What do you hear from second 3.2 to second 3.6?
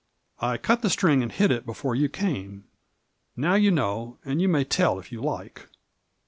Now